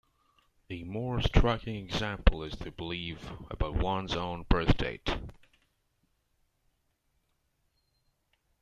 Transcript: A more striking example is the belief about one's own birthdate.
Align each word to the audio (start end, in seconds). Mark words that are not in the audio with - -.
A 0.71 0.81
more 0.83 1.21
striking 1.21 1.75
example 1.75 2.41
is 2.41 2.53
the 2.53 2.71
belief 2.71 3.19
about 3.51 3.75
one's 3.75 4.15
own 4.15 4.45
birthdate. 4.45 5.21